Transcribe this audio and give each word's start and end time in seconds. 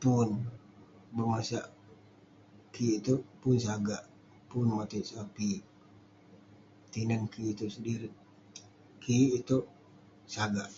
pun 0.00 0.28
bengosak 1.14 1.64
kik 2.72 2.92
itouk, 2.98 3.22
pun 3.40 3.56
sagak, 3.66 4.02
pun 4.50 4.66
motit 4.74 5.04
sapik, 5.12 5.60
tinen 6.92 7.22
kik 7.32 7.48
itouk 7.52 7.72
sedirik, 7.74 8.14
tinen 8.20 8.98
kik 9.02 9.28
itouk 9.38 9.64
sagak 10.34 10.68